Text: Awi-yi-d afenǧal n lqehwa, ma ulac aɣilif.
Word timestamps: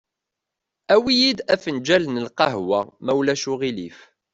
Awi-yi-d 0.93 1.39
afenǧal 1.53 2.03
n 2.07 2.21
lqehwa, 2.27 2.81
ma 3.03 3.11
ulac 3.19 3.43
aɣilif. 3.51 3.99